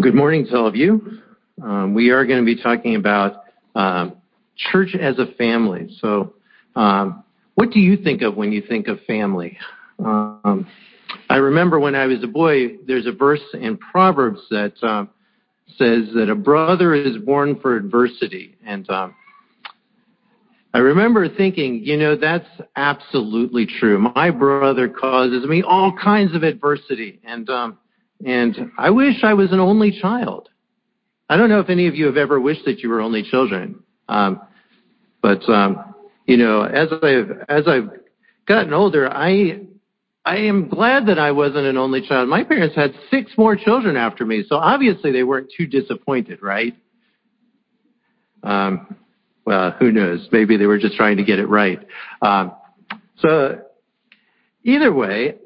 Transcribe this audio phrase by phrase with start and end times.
[0.00, 1.18] Good morning to all of you.
[1.60, 4.16] Um, we are going to be talking about um,
[4.56, 5.88] church as a family.
[6.00, 6.34] So,
[6.76, 7.24] um,
[7.56, 9.58] what do you think of when you think of family?
[9.98, 10.68] Um,
[11.28, 15.08] I remember when I was a boy, there's a verse in Proverbs that um,
[15.76, 18.54] says that a brother is born for adversity.
[18.64, 19.16] And um,
[20.74, 23.98] I remember thinking, you know, that's absolutely true.
[24.14, 27.18] My brother causes me all kinds of adversity.
[27.24, 27.50] And
[28.24, 30.48] and I wish I was an only child.
[31.28, 33.82] I don't know if any of you have ever wished that you were only children.
[34.08, 34.40] Um,
[35.22, 35.94] but, um,
[36.26, 37.90] you know, as I've, as I've
[38.46, 39.60] gotten older, I,
[40.24, 42.28] I am glad that I wasn't an only child.
[42.28, 46.74] My parents had six more children after me, so obviously they weren't too disappointed, right?
[48.42, 48.96] Um,
[49.44, 50.28] well, who knows?
[50.32, 51.80] Maybe they were just trying to get it right.
[52.22, 52.52] Um,
[53.18, 53.60] so
[54.64, 55.36] either way,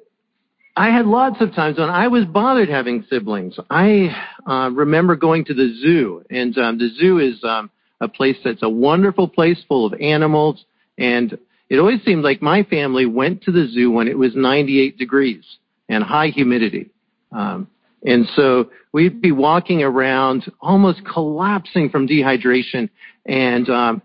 [0.76, 3.56] I had lots of times when I was bothered having siblings.
[3.68, 4.08] I
[4.46, 8.62] uh, remember going to the zoo, and um, the zoo is um, a place that's
[8.62, 10.64] a wonderful place full of animals.
[10.96, 11.36] And
[11.68, 15.44] it always seemed like my family went to the zoo when it was 98 degrees
[15.90, 16.90] and high humidity.
[17.32, 17.68] Um,
[18.04, 22.88] and so we'd be walking around almost collapsing from dehydration.
[23.26, 24.02] And um,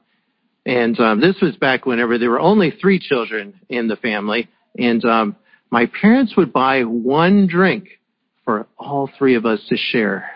[0.66, 4.50] and um, this was back whenever there were only three children in the family.
[4.78, 5.36] And um,
[5.70, 7.90] my parents would buy one drink
[8.46, 10.30] for all three of us to share.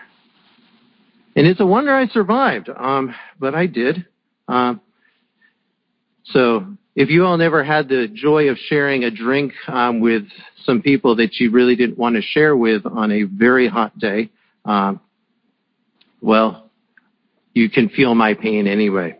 [1.34, 4.04] And it's a wonder I survived, um, but I did.
[4.48, 4.80] Um,
[6.24, 10.24] so if you all never had the joy of sharing a drink um, with
[10.64, 14.30] some people that you really didn't want to share with on a very hot day,
[14.66, 15.00] um,
[16.20, 16.70] well,
[17.54, 19.18] you can feel my pain anyway.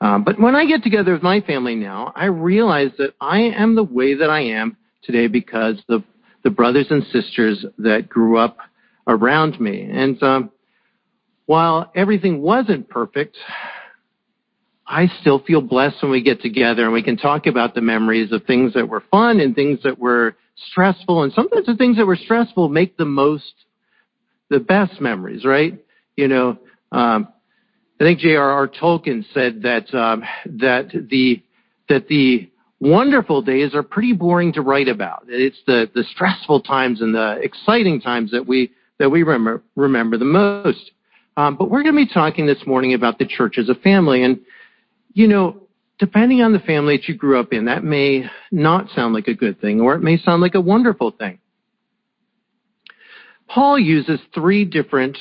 [0.00, 3.74] Um, but when I get together with my family now, I realize that I am
[3.74, 6.02] the way that I am today because the
[6.42, 8.58] the brothers and sisters that grew up
[9.08, 9.88] around me.
[9.90, 10.50] And um,
[11.46, 13.36] while everything wasn't perfect,
[14.86, 18.30] I still feel blessed when we get together and we can talk about the memories
[18.30, 20.36] of things that were fun and things that were
[20.70, 21.24] stressful.
[21.24, 23.52] And sometimes the things that were stressful make the most,
[24.48, 25.76] the best memories, right?
[26.16, 26.58] You know,
[26.92, 27.26] um,
[28.00, 28.68] I think J.R.R.
[28.68, 30.22] Tolkien said that um,
[30.60, 31.42] that the
[31.88, 32.50] that the
[32.80, 35.24] wonderful days are pretty boring to write about.
[35.28, 40.18] It's the, the stressful times and the exciting times that we, that we remember, remember
[40.18, 40.90] the most.
[41.36, 44.22] Um, but we're going to be talking this morning about the church as a family.
[44.22, 44.40] And,
[45.12, 45.62] you know,
[45.98, 49.34] depending on the family that you grew up in, that may not sound like a
[49.34, 51.38] good thing or it may sound like a wonderful thing.
[53.48, 55.16] Paul uses three different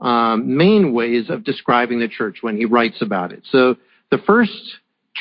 [0.00, 3.42] um, main ways of describing the church when he writes about it.
[3.50, 3.76] So
[4.10, 4.52] the first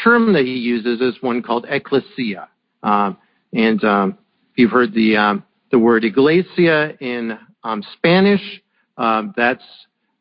[0.04, 2.50] term that he uses is one called ecclesia.
[2.84, 3.18] Um,
[3.54, 4.18] and um,
[4.56, 8.62] you've heard the, um, the word iglesia in um, Spanish,
[8.98, 9.64] um, that's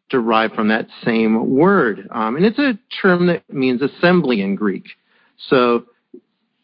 [0.09, 2.09] derived from that same word.
[2.11, 4.85] And it's a term that means assembly in Greek.
[5.49, 5.87] So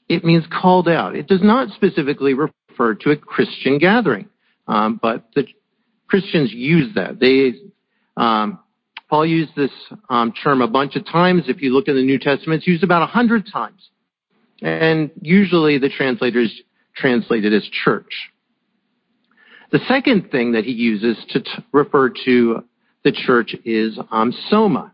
[0.09, 1.17] it means called out.
[1.17, 4.29] It does not specifically refer to a Christian gathering,
[4.67, 5.47] but the
[6.09, 7.21] Christians use that.
[7.21, 7.55] They
[9.09, 9.71] Paul used this
[10.09, 11.45] um, term a bunch of times.
[11.49, 13.91] If you look in the New Testament, it's used about a hundred times.
[14.63, 16.53] And usually the translators
[16.95, 18.11] translate it as church.
[19.71, 22.65] The second thing that he uses to t- refer to
[23.05, 24.93] the church is um, soma.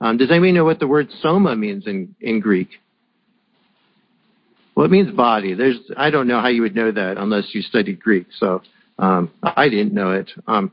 [0.00, 2.68] Um, does anybody know what the word soma means in, in Greek?
[4.74, 5.54] Well, it means body.
[5.54, 8.26] There's, I don't know how you would know that unless you studied Greek.
[8.38, 8.60] So
[8.98, 10.30] um, I didn't know it.
[10.46, 10.72] Um,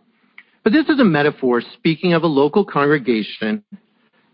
[0.71, 3.63] this is a metaphor speaking of a local congregation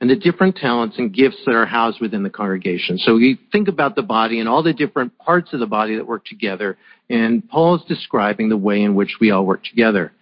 [0.01, 2.97] and the different talents and gifts that are housed within the congregation.
[2.97, 6.07] So we think about the body and all the different parts of the body that
[6.07, 6.78] work together,
[7.09, 10.13] and Paul is describing the way in which we all work together.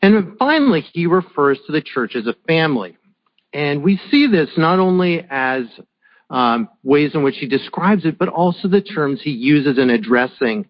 [0.00, 2.96] And finally, he refers to the church as a family.
[3.52, 5.64] And we see this not only as
[6.30, 10.66] um, ways in which he describes it, but also the terms he uses in addressing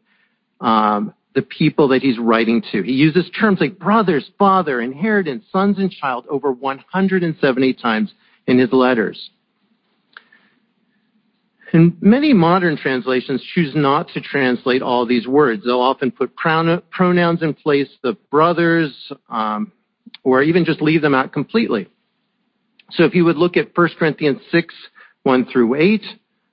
[0.60, 2.82] um, the people that he's writing to.
[2.82, 8.12] He uses terms like brothers, father, inheritance, sons, and child over 170 times
[8.46, 9.30] in his letters.
[11.72, 15.64] And many modern translations choose not to translate all these words.
[15.64, 19.72] They'll often put pronouns in place of brothers, um,
[20.22, 21.88] or even just leave them out completely.
[22.90, 24.74] So if you would look at 1 Corinthians 6,
[25.22, 26.02] 1 through 8,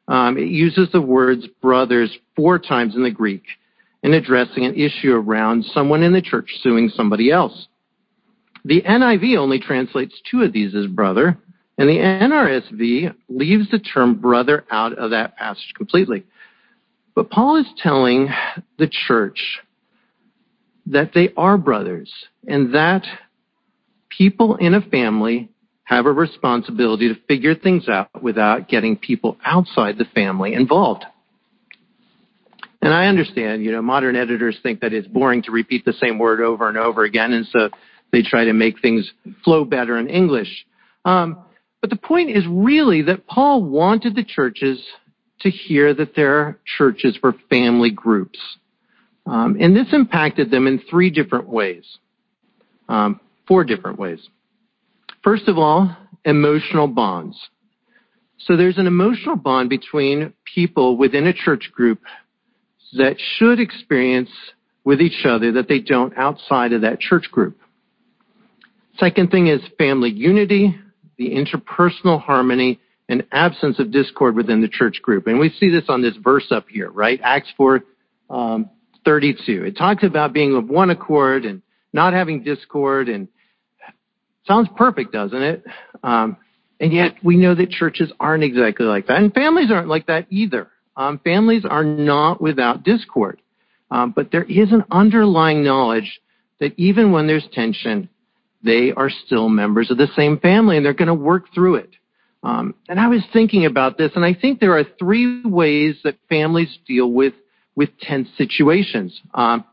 [0.07, 3.43] um, it uses the words brothers four times in the Greek
[4.03, 7.67] in addressing an issue around someone in the church suing somebody else.
[8.65, 11.37] The NIV only translates two of these as brother,
[11.77, 16.25] and the NRSV leaves the term brother out of that passage completely.
[17.15, 18.29] But Paul is telling
[18.77, 19.59] the church
[20.85, 22.11] that they are brothers,
[22.47, 23.05] and that
[24.09, 25.49] people in a family
[25.83, 31.03] have a responsibility to figure things out without getting people outside the family involved.
[32.81, 36.17] And I understand, you know, modern editors think that it's boring to repeat the same
[36.17, 37.69] word over and over again, and so
[38.11, 39.11] they try to make things
[39.43, 40.65] flow better in English.
[41.05, 41.43] Um,
[41.81, 44.81] but the point is really that Paul wanted the churches
[45.41, 48.39] to hear that their churches were family groups.
[49.25, 51.85] Um, and this impacted them in three different ways,
[52.87, 54.27] um, four different ways.
[55.23, 55.95] First of all,
[56.25, 57.37] emotional bonds.
[58.39, 61.99] So there's an emotional bond between people within a church group
[62.93, 64.29] that should experience
[64.83, 67.59] with each other that they don't outside of that church group.
[68.97, 70.75] Second thing is family unity,
[71.17, 75.27] the interpersonal harmony and absence of discord within the church group.
[75.27, 77.19] And we see this on this verse up here, right?
[77.23, 77.81] Acts 4,
[78.29, 78.69] um,
[79.05, 79.63] 32.
[79.65, 81.61] It talks about being of one accord and
[81.93, 83.27] not having discord and
[84.47, 85.63] sounds perfect, doesn't it?
[86.03, 86.37] Um,
[86.79, 89.17] and yet we know that churches aren't exactly like that.
[89.17, 90.69] And families aren't like that either.
[90.99, 93.41] Um, families are not without discord.
[93.89, 96.19] Um, but there is an underlying knowledge
[96.59, 98.09] that even when there's tension,
[98.63, 101.89] they are still members of the same family and they're going to work through it.
[102.43, 106.17] Um, and I was thinking about this, and I think there are three ways that
[106.27, 107.33] families deal with
[107.75, 109.19] with tense situations.
[109.33, 109.63] Um,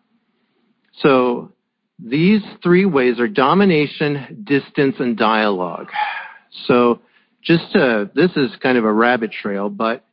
[1.01, 1.53] so
[1.99, 5.89] these three ways are domination, distance, and dialogue.
[6.67, 7.01] So
[7.43, 10.06] just to, this is kind of a rabbit trail, but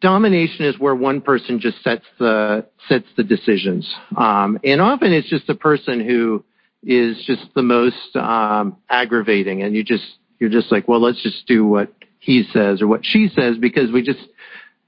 [0.00, 5.28] domination is where one person just sets the sets the decisions, um, and often it's
[5.28, 6.44] just the person who
[6.84, 10.04] is just the most um, aggravating, and you just
[10.38, 13.90] you're just like, well, let's just do what he says or what she says because
[13.90, 14.20] we just,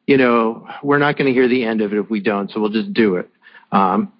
[0.06, 2.60] you know, we're not going to hear the end of it if we don't, so
[2.60, 3.28] we'll just do it.
[3.72, 4.12] Um,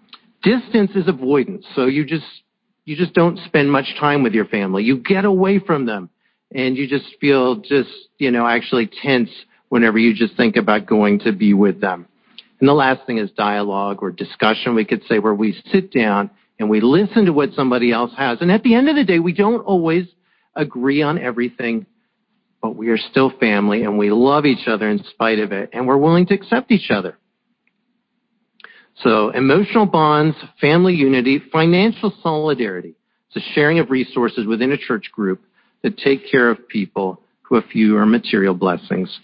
[0.43, 2.25] distance is avoidance, so you just
[2.85, 4.83] you just don't spend much time with your family.
[4.83, 6.11] You get away from them,
[6.53, 9.31] and you just feel just you know actually tense
[9.71, 12.07] whenever you just think about going to be with them.
[12.61, 16.29] And the last thing is dialogue or discussion, we could say, where we sit down
[16.59, 18.43] and we listen to what somebody else has.
[18.43, 20.07] And at the end of the day, we don't always
[20.55, 21.87] agree on everything,
[22.61, 25.87] but we are still family and we love each other in spite of it, and
[25.87, 27.17] we're willing to accept each other.
[29.03, 32.97] So emotional bonds, family unity, financial solidarity.
[33.29, 35.43] It's a sharing of resources within a church group
[35.83, 39.21] that take care of people who have fewer material blessings.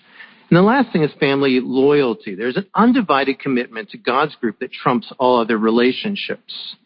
[0.48, 2.34] And the last thing is family loyalty.
[2.34, 6.76] There's an undivided commitment to God's group that trumps all other relationships.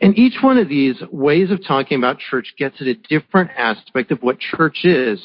[0.00, 4.10] And each one of these ways of talking about church gets at a different aspect
[4.10, 5.20] of what church is.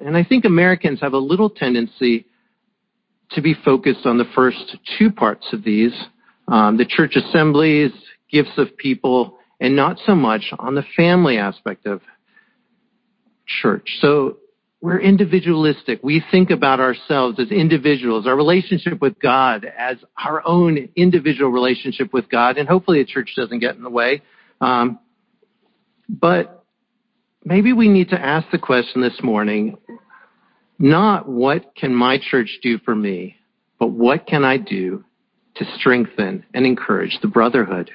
[0.00, 2.26] And I think Americans have a little tendency
[3.32, 5.92] to be focused on the first two parts of these
[6.48, 7.92] um, the church assemblies,
[8.30, 12.00] gifts of people, and not so much on the family aspect of
[13.46, 13.98] church.
[14.00, 14.38] So
[14.80, 16.00] we're individualistic.
[16.02, 22.12] We think about ourselves as individuals, our relationship with God as our own individual relationship
[22.12, 24.22] with God, and hopefully the church doesn't get in the way.
[24.60, 25.00] Um,
[26.08, 26.64] but
[27.44, 29.76] maybe we need to ask the question this morning,
[30.78, 33.36] not what can my church do for me,
[33.80, 35.04] but what can I do
[35.56, 37.90] to strengthen and encourage the brotherhood?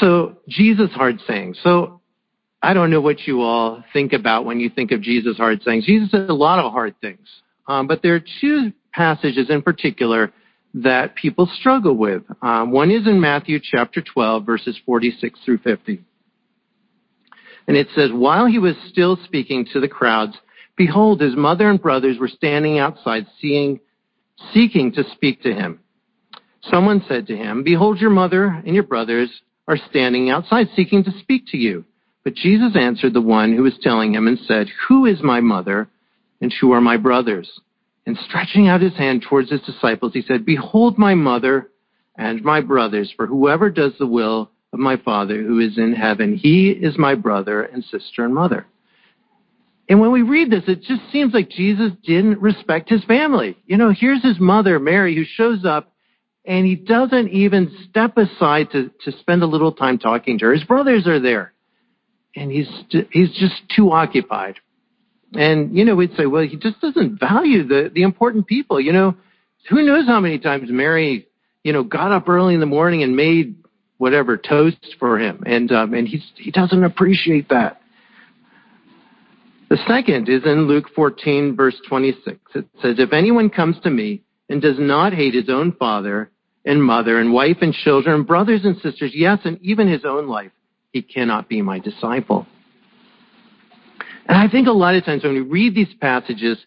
[0.00, 1.56] So Jesus' hard saying.
[1.62, 1.97] So
[2.62, 5.86] I don't know what you all think about when you think of Jesus' hard things.
[5.86, 7.26] Jesus said a lot of hard things,
[7.68, 10.32] um, but there are two passages in particular
[10.74, 12.22] that people struggle with.
[12.42, 16.02] Um, one is in Matthew chapter 12, verses 46 through 50.
[17.66, 20.36] And it says, While he was still speaking to the crowds,
[20.76, 23.80] behold, his mother and brothers were standing outside, seeing,
[24.52, 25.80] seeking to speak to him.
[26.62, 29.30] Someone said to him, Behold, your mother and your brothers
[29.68, 31.84] are standing outside, seeking to speak to you.
[32.24, 35.88] But Jesus answered the one who was telling him and said, Who is my mother
[36.40, 37.48] and who are my brothers?
[38.06, 41.70] And stretching out his hand towards his disciples, he said, Behold my mother
[42.16, 46.36] and my brothers, for whoever does the will of my Father who is in heaven,
[46.36, 48.66] he is my brother and sister and mother.
[49.88, 53.56] And when we read this, it just seems like Jesus didn't respect his family.
[53.66, 55.92] You know, here's his mother, Mary, who shows up
[56.44, 60.54] and he doesn't even step aside to, to spend a little time talking to her.
[60.54, 61.52] His brothers are there
[62.38, 62.68] and he's
[63.10, 64.56] he's just too occupied.
[65.34, 68.80] And you know, we'd say, well, he just doesn't value the the important people.
[68.80, 69.14] You know,
[69.68, 71.26] who knows how many times Mary,
[71.64, 73.56] you know, got up early in the morning and made
[73.98, 77.80] whatever toast for him, and um, and he's he doesn't appreciate that.
[79.68, 82.38] The second is in Luke 14, verse 26.
[82.54, 86.30] It says, If anyone comes to me and does not hate his own father
[86.64, 90.52] and mother and wife and children brothers and sisters, yes, and even his own life,
[90.92, 92.46] he cannot be my disciple.
[94.26, 96.58] And I think a lot of times when we read these passages,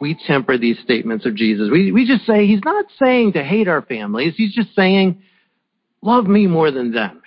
[0.00, 1.68] we temper these statements of Jesus.
[1.70, 4.34] We, we just say, he's not saying to hate our families.
[4.36, 5.22] He's just saying,
[6.00, 7.22] love me more than them.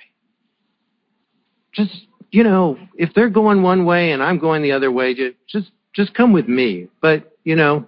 [1.74, 1.94] Just,
[2.32, 5.14] you know, if they're going one way and I'm going the other way,
[5.48, 6.88] just, just come with me.
[7.02, 7.88] But, you know,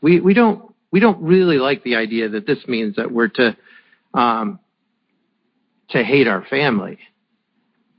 [0.00, 3.56] we, we don't, we don't really like the idea that this means that we're to,
[4.14, 4.58] um,
[5.90, 6.98] to hate our family.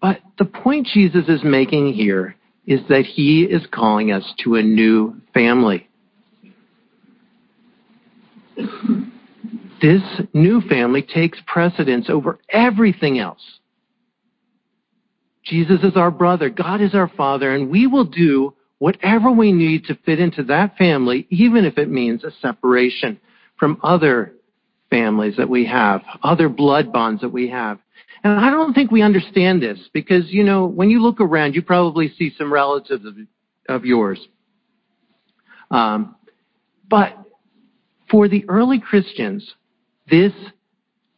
[0.02, 4.64] But the point Jesus is making here is that he is calling us to a
[4.64, 5.88] new family.
[9.82, 10.02] This
[10.34, 13.60] new family takes precedence over everything else.
[15.44, 19.86] Jesus is our brother, God is our father, and we will do whatever we need
[19.86, 23.20] to fit into that family, even if it means a separation
[23.58, 24.34] from other
[24.90, 27.80] families that we have, other blood bonds that we have.
[28.24, 31.62] And I don't think we understand this because, you know, when you look around, you
[31.62, 33.16] probably see some relatives of,
[33.68, 34.20] of yours.
[35.72, 36.16] Um,
[36.88, 37.18] but
[38.10, 39.56] for the early Christians,
[40.10, 40.34] this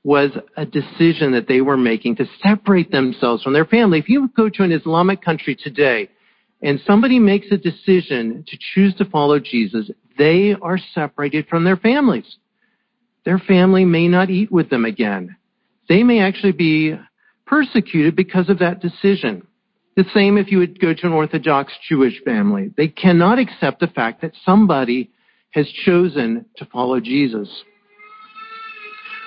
[0.03, 3.99] was a decision that they were making to separate themselves from their family.
[3.99, 6.09] If you go to an Islamic country today
[6.61, 11.77] and somebody makes a decision to choose to follow Jesus, they are separated from their
[11.77, 12.37] families.
[13.25, 15.37] Their family may not eat with them again.
[15.89, 16.95] They may actually be
[17.45, 19.45] persecuted because of that decision.
[19.95, 22.71] The same if you would go to an Orthodox Jewish family.
[22.75, 25.11] They cannot accept the fact that somebody
[25.51, 27.47] has chosen to follow Jesus.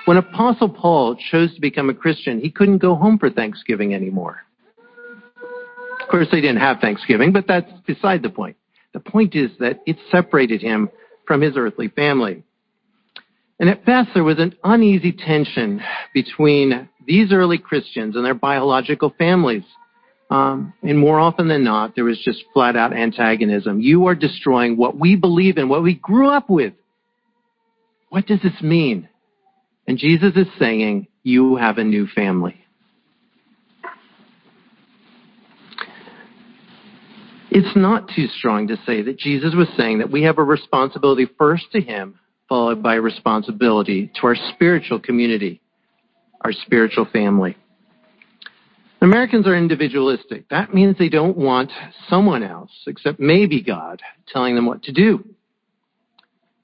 [0.05, 4.41] When Apostle Paul chose to become a Christian, he couldn't go home for Thanksgiving anymore.
[6.01, 8.55] Of course, they didn't have Thanksgiving, but that's beside the point.
[8.93, 10.89] The point is that it separated him
[11.25, 12.43] from his earthly family.
[13.59, 15.81] And at best, there was an uneasy tension
[16.13, 19.63] between these early Christians and their biological families.
[20.29, 23.79] Um, and more often than not, there was just flat out antagonism.
[23.79, 26.73] You are destroying what we believe in, what we grew up with.
[28.09, 29.09] What does this mean?
[29.87, 32.55] And Jesus is saying, you have a new family.
[37.49, 41.27] It's not too strong to say that Jesus was saying that we have a responsibility
[41.37, 45.61] first to Him followed by responsibility to our spiritual community,
[46.41, 47.57] our spiritual family.
[49.01, 50.49] Americans are individualistic.
[50.49, 51.71] That means they don't want
[52.09, 55.23] someone else, except maybe God, telling them what to do.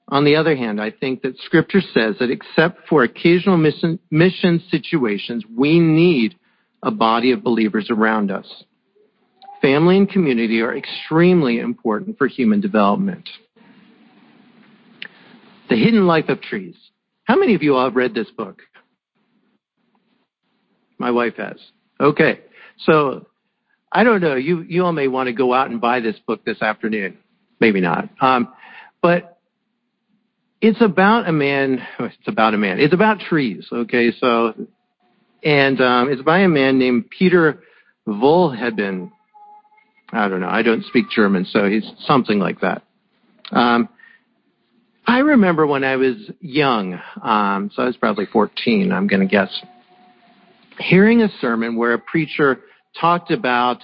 [0.08, 4.62] On the other hand, I think that scripture says that except for occasional mission, mission
[4.70, 6.36] situations, we need
[6.82, 8.64] a body of believers around us.
[9.62, 13.28] Family and community are extremely important for human development.
[15.68, 16.76] The Hidden Life of Trees.
[17.24, 18.62] How many of you all have read this book?
[20.98, 21.56] My wife has.
[22.00, 22.40] Okay.
[22.78, 23.26] So
[23.90, 24.34] I don't know.
[24.34, 27.18] You you all may want to go out and buy this book this afternoon.
[27.60, 28.08] Maybe not.
[28.20, 28.52] Um,
[29.00, 29.38] but
[30.60, 31.86] it's about a man.
[31.98, 32.80] It's about a man.
[32.80, 33.66] It's about trees.
[33.72, 34.12] Okay.
[34.18, 34.54] So
[35.42, 37.62] and um, it's by a man named Peter
[38.08, 39.10] Wohlleben.
[40.12, 40.48] I don't know.
[40.48, 42.82] I don't speak German, so he's something like that.
[43.50, 43.88] Um,
[45.06, 49.26] I remember when I was young, um, so I was probably 14, I'm going to
[49.26, 49.50] guess,
[50.78, 52.60] hearing a sermon where a preacher
[52.98, 53.78] talked about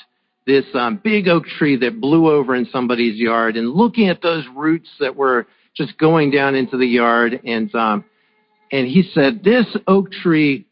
[0.47, 4.45] this um, big oak tree that blew over in somebody's yard and looking at those
[4.57, 5.47] roots that were
[5.77, 7.39] just going down into the yard.
[7.45, 8.05] And, um,
[8.73, 10.67] and he said, this oak tree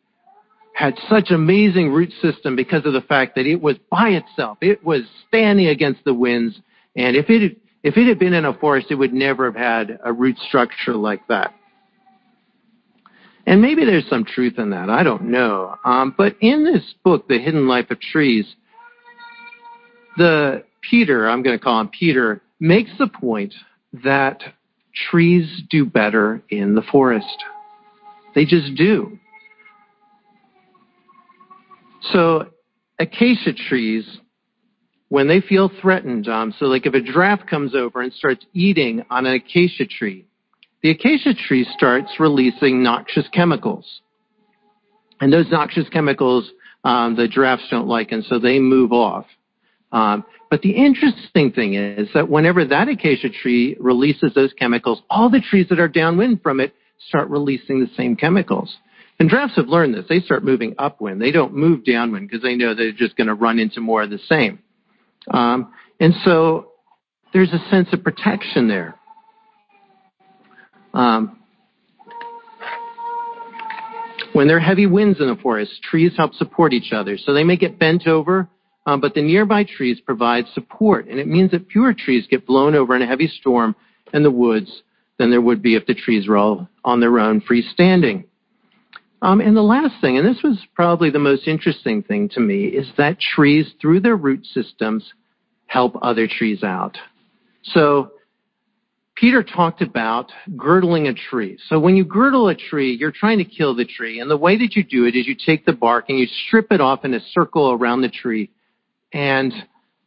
[0.73, 4.59] had such amazing root system because of the fact that it was by itself.
[4.61, 6.59] It was standing against the winds.
[6.97, 9.99] And if it if it had been in a forest, it would never have had
[10.05, 11.55] a root structure like that.
[13.47, 14.91] And maybe there's some truth in that.
[14.91, 15.75] I don't know.
[15.85, 18.45] Um, but in this book, The Hidden Life of Trees,
[20.19, 23.55] the Peter, I'm going to call him Peter, makes the point
[24.05, 24.43] that
[25.11, 27.45] trees do better in the forest.
[28.35, 29.19] They just do.
[32.13, 32.49] So
[32.99, 34.19] acacia trees
[35.09, 36.29] when they feel threatened.
[36.29, 40.27] Um, so like if a giraffe comes over and starts eating on an acacia tree,
[40.83, 44.01] the acacia tree starts releasing noxious chemicals.
[45.21, 46.51] And those noxious chemicals,
[46.85, 49.27] um, the giraffes don't like, and so they move off.
[49.91, 55.29] Um, but the interesting thing is that whenever that acacia tree releases those chemicals, all
[55.29, 56.75] the trees that are downwind from it
[57.09, 58.77] start releasing the same chemicals.
[59.19, 60.05] And giraffes have learned this.
[60.09, 61.21] They start moving upwind.
[61.21, 64.11] They don't move downwind because they know they're just going to run into more of
[64.11, 64.61] the same.
[65.31, 66.73] Um, and so
[67.33, 68.95] there's a sense of protection there.
[70.95, 71.35] Um,
[74.35, 77.17] When there are heavy winds in the forest, trees help support each other.
[77.17, 78.47] So they may get bent over,
[78.87, 81.09] um, but the nearby trees provide support.
[81.09, 83.75] And it means that fewer trees get blown over in a heavy storm
[84.13, 84.83] in the woods
[85.19, 88.25] than there would be if the trees were all on their own freestanding.
[89.23, 92.87] And the last thing, and this was probably the most interesting thing to me, is
[92.97, 95.13] that trees, through their root systems,
[95.69, 96.99] help other trees out.
[97.63, 98.13] So
[99.15, 101.59] Peter talked about girdling a tree.
[101.69, 104.21] So when you girdle a tree, you're trying to kill the tree.
[104.21, 106.71] And the way that you do it is you take the bark and you strip
[106.71, 108.51] it off in a circle around the tree
[109.13, 109.53] and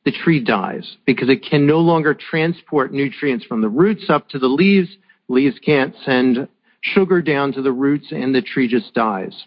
[0.05, 4.39] the tree dies because it can no longer transport nutrients from the roots up to
[4.39, 4.89] the leaves.
[5.27, 6.47] Leaves can't send
[6.81, 9.45] sugar down to the roots and the tree just dies.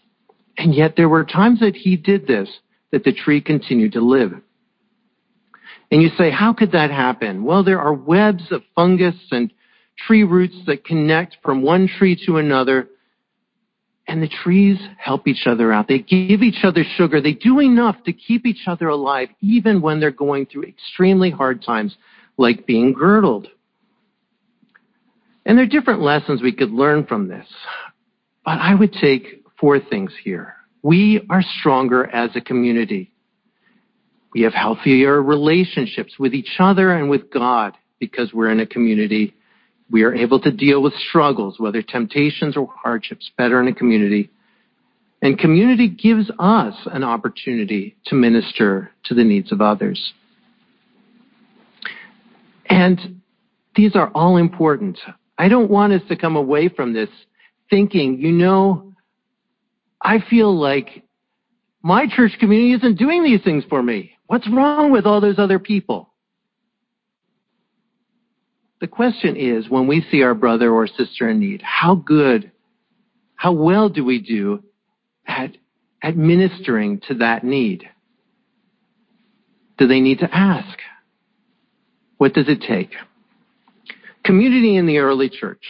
[0.59, 2.49] And yet there were times that he did this
[2.93, 4.33] that the tree continued to live.
[5.91, 7.45] And you say, how could that happen?
[7.45, 9.53] Well, there are webs of fungus and
[9.97, 12.89] tree roots that connect from one tree to another.
[14.07, 15.89] And the trees help each other out.
[15.89, 17.21] They give each other sugar.
[17.21, 21.63] They do enough to keep each other alive, even when they're going through extremely hard
[21.63, 21.97] times,
[22.37, 23.47] like being girdled.
[25.47, 27.47] And there are different lessons we could learn from this.
[28.45, 30.55] But I would take four things here.
[30.83, 33.11] We are stronger as a community.
[34.35, 39.35] We have healthier relationships with each other and with God because we're in a community.
[39.91, 44.31] We are able to deal with struggles, whether temptations or hardships, better in a community.
[45.23, 50.13] And community gives us an opportunity to minister to the needs of others.
[52.67, 53.21] And
[53.77, 54.99] these are all important.
[55.39, 57.09] I don't want us to come away from this
[57.71, 58.93] thinking, you know,
[60.01, 61.05] I feel like
[61.83, 64.14] my church community isn't doing these things for me.
[64.27, 66.11] What's wrong with all those other people?
[68.81, 72.51] The question is when we see our brother or sister in need, how good,
[73.35, 74.63] how well do we do
[75.27, 75.57] at
[76.03, 77.89] administering to that need?
[79.79, 80.79] Do they need to ask?
[82.19, 82.91] What does it take?
[84.23, 85.65] Community in the early church.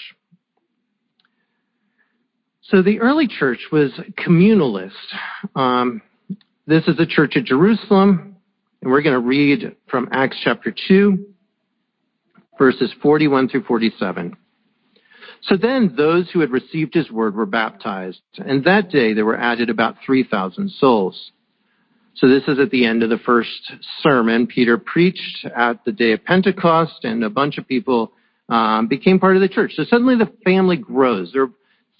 [2.62, 4.93] So the early church was communalist.
[5.55, 6.03] Um,
[6.67, 8.34] this is the church at Jerusalem,
[8.85, 11.27] and we're going to read from Acts chapter 2,
[12.59, 14.37] verses 41 through 47.
[15.40, 19.40] So then those who had received his word were baptized, and that day there were
[19.40, 21.33] added about 3,000 souls.
[22.16, 26.12] So this is at the end of the first sermon Peter preached at the day
[26.12, 28.12] of Pentecost, and a bunch of people
[28.51, 29.73] um, became part of the church.
[29.77, 31.33] So suddenly the family grows.
[31.33, 31.49] There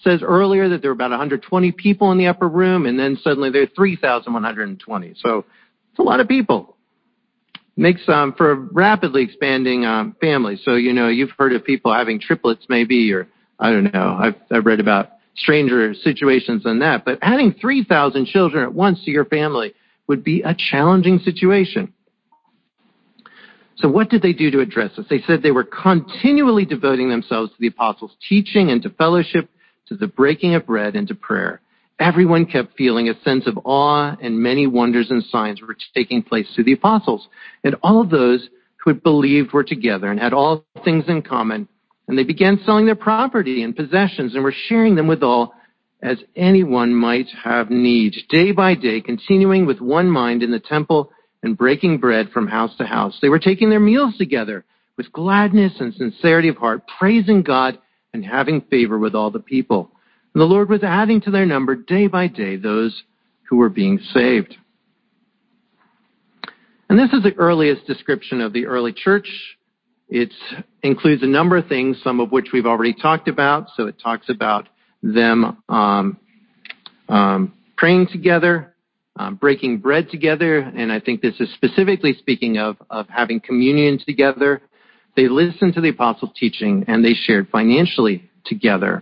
[0.01, 3.49] says earlier that there were about 120 people in the upper room, and then suddenly
[3.49, 5.15] there are 3,120.
[5.17, 5.45] So
[5.89, 6.74] it's a lot of people.
[7.77, 10.57] Makes um, for rapidly expanding um, family.
[10.63, 13.27] So you know you've heard of people having triplets, maybe, or
[13.59, 14.17] I don't know.
[14.19, 17.05] I've, I've read about stranger situations than that.
[17.05, 19.73] But adding 3,000 children at once to your family
[20.07, 21.93] would be a challenging situation.
[23.77, 25.05] So what did they do to address this?
[25.09, 29.49] They said they were continually devoting themselves to the apostles' teaching and to fellowship,
[29.87, 31.61] to the breaking of bread and to prayer.
[31.99, 36.47] Everyone kept feeling a sense of awe and many wonders and signs were taking place
[36.53, 37.27] through the apostles.
[37.63, 41.67] And all of those who had believed were together and had all things in common.
[42.07, 45.53] And they began selling their property and possessions and were sharing them with all
[46.03, 48.13] as anyone might have need.
[48.29, 52.75] Day by day, continuing with one mind in the temple and breaking bread from house
[52.77, 53.17] to house.
[53.21, 54.65] They were taking their meals together
[54.97, 57.79] with gladness and sincerity of heart, praising God
[58.13, 59.91] and having favor with all the people.
[60.35, 63.03] And the Lord was adding to their number day by day those
[63.49, 64.57] who were being saved.
[66.89, 69.29] And this is the earliest description of the early church.
[70.09, 70.33] It
[70.83, 73.69] includes a number of things, some of which we've already talked about.
[73.77, 74.67] So it talks about
[75.01, 76.17] them um,
[77.07, 78.75] um, praying together,
[79.15, 83.99] um, breaking bread together, and I think this is specifically speaking of, of having communion
[84.05, 84.61] together.
[85.15, 89.01] They listened to the apostles' teaching and they shared financially together.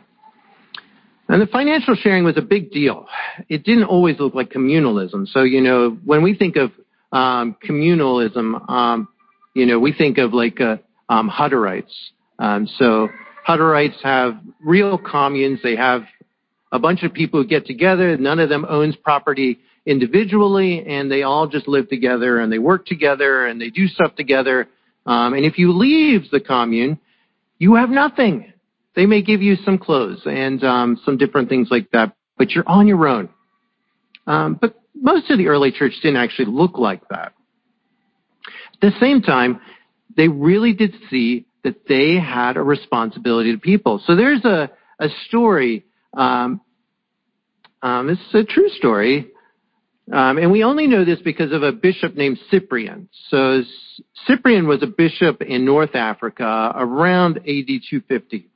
[1.34, 3.08] And the financial sharing was a big deal.
[3.50, 5.28] It didn't always look like communalism.
[5.28, 6.72] So, you know, when we think of
[7.12, 9.08] um, communalism, um,
[9.56, 10.78] you know, we think of like uh,
[11.10, 11.92] um, Hutterites.
[12.38, 13.10] Um, so
[13.48, 15.60] Hutterites have real communes.
[15.64, 16.04] They have
[16.72, 18.16] a bunch of people who get together.
[18.16, 22.86] None of them owns property individually and they all just live together and they work
[22.86, 24.68] together and they do stuff together.
[25.08, 27.00] Um, and if you leave the commune,
[27.58, 28.53] you have nothing.
[28.96, 32.68] They may give you some clothes and um, some different things like that, but you're
[32.68, 33.30] on your own.
[34.28, 37.34] Um, but most of the early church didn't actually look like that.
[38.74, 39.60] At the same time,
[40.16, 44.02] they really did see that they had a responsibility to people.
[44.06, 46.62] So there's a, a story um,
[47.84, 49.28] Um, this is a true story.
[50.12, 53.10] Um, and we only know this because of a bishop named Cyprian.
[53.30, 53.64] So
[54.26, 58.50] Cyprian was a bishop in North Africa around AD 250.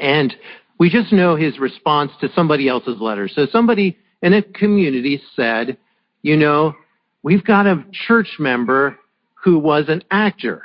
[0.00, 0.34] And
[0.78, 3.28] we just know his response to somebody else's letter.
[3.28, 5.76] So somebody in a community said,
[6.22, 6.74] you know,
[7.22, 8.98] we've got a church member
[9.34, 10.62] who was an actor.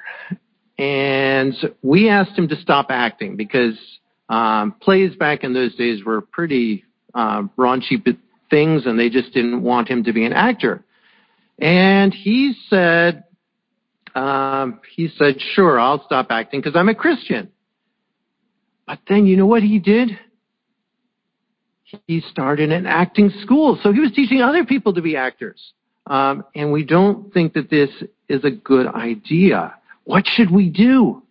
[0.77, 3.75] And we asked him to stop acting because
[4.29, 8.17] um, plays back in those days were pretty uh, raunchy
[8.49, 10.83] things, and they just didn't want him to be an actor.
[11.59, 13.23] And he said,
[14.15, 17.49] um, he said, sure, I'll stop acting because I'm a Christian.
[18.87, 20.17] But then you know what he did?
[22.07, 23.79] He started an acting school.
[23.81, 25.73] So he was teaching other people to be actors.
[26.07, 27.89] Um, and we don't think that this
[28.29, 29.75] is a good idea.
[30.03, 31.23] What should we do?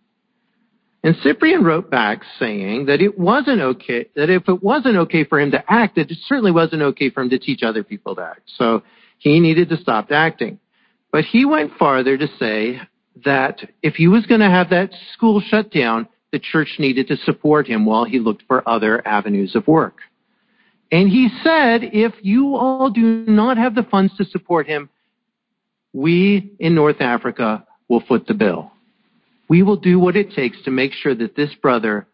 [1.03, 5.39] And Cyprian wrote back saying that it wasn't okay, that if it wasn't okay for
[5.39, 8.23] him to act, that it certainly wasn't okay for him to teach other people to
[8.23, 8.41] act.
[8.57, 8.81] So
[9.19, 10.59] he needed to stop acting.
[11.11, 12.81] But he went farther to say
[13.23, 17.17] that if he was going to have that school shut down, the church needed to
[17.17, 19.99] support him while he looked for other avenues of work.
[20.91, 24.89] And he said, if you all do not have the funds to support him,
[25.93, 28.71] we in North Africa will foot the bill
[29.47, 32.07] we will do what it takes to make sure that this brother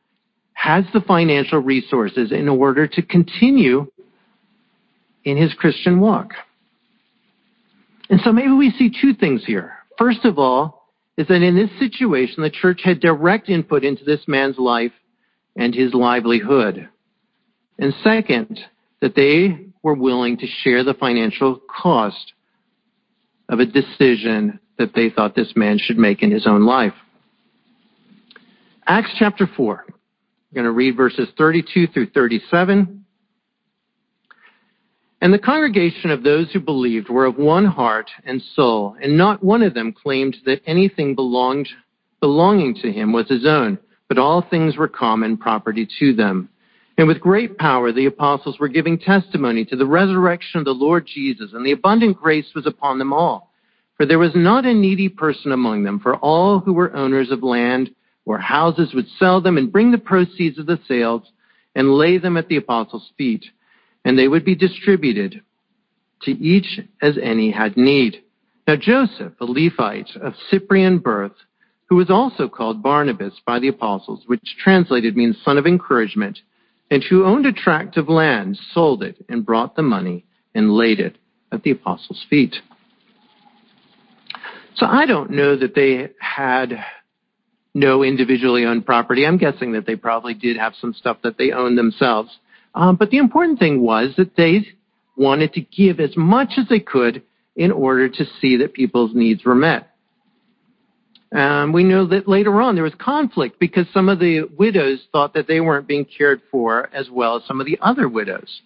[0.53, 3.87] has the financial resources in order to continue
[5.23, 6.31] in his Christian walk.
[8.09, 9.73] And so maybe we see two things here.
[9.97, 10.80] First of all,
[11.17, 14.93] is that in this situation, the church had direct input into this man's life
[15.55, 16.87] and his livelihood.
[17.77, 18.59] And second,
[19.01, 22.33] that they were willing to share the financial cost
[23.49, 26.93] of a decision that they thought this man should make in his own life.
[28.87, 29.85] Acts chapter 4.
[29.87, 33.00] We're going to read verses 32 through 37.
[35.21, 39.43] And the congregation of those who believed were of one heart and soul, and not
[39.43, 41.69] one of them claimed that anything belonged,
[42.19, 43.77] belonging to him was his own,
[44.09, 46.49] but all things were common property to them.
[46.97, 51.05] And with great power the apostles were giving testimony to the resurrection of the Lord
[51.05, 53.51] Jesus, and the abundant grace was upon them all.
[53.97, 57.43] For there was not a needy person among them, for all who were owners of
[57.43, 57.91] land
[58.25, 61.21] or houses would sell them and bring the proceeds of the sales
[61.75, 63.45] and lay them at the apostles' feet,
[64.05, 65.41] and they would be distributed
[66.23, 68.23] to each as any had need.
[68.67, 71.33] Now Joseph, a Levite of Cyprian birth,
[71.89, 76.39] who was also called Barnabas by the apostles, which translated means son of encouragement,
[76.89, 80.99] and who owned a tract of land, sold it and brought the money and laid
[80.99, 81.17] it
[81.51, 82.55] at the apostles' feet.
[84.75, 86.83] So I don't know that they had
[87.73, 89.25] no individually owned property.
[89.25, 92.37] I'm guessing that they probably did have some stuff that they owned themselves.
[92.73, 94.67] Um, but the important thing was that they
[95.17, 97.23] wanted to give as much as they could
[97.55, 99.89] in order to see that people's needs were met.
[101.33, 105.33] Um, we know that later on there was conflict because some of the widows thought
[105.33, 108.61] that they weren't being cared for as well as some of the other widows.